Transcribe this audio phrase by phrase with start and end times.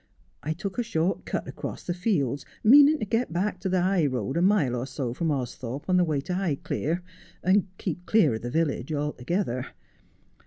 [0.41, 4.07] I took a short cut across the fields, meanin' to get back to the high
[4.07, 7.01] road a mile or so from Austhorpe on the way to Highclere,
[7.43, 9.67] and keep clear of the village altogether.